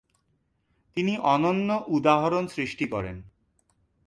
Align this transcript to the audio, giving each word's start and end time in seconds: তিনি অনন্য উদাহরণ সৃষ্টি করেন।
তিনি 0.97 1.13
অনন্য 1.25 1.69
উদাহরণ 1.87 2.43
সৃষ্টি 2.47 2.85
করেন। 2.85 3.17